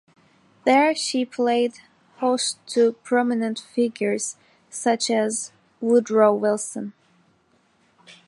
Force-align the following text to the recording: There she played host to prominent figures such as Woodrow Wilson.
There 0.65 0.95
she 0.95 1.25
played 1.25 1.73
host 2.17 2.57
to 2.69 2.93
prominent 3.03 3.59
figures 3.59 4.35
such 4.67 5.11
as 5.11 5.51
Woodrow 5.79 6.33
Wilson. 6.33 6.93